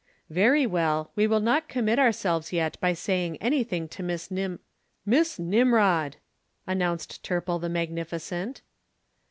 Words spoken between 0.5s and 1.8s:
well; we will not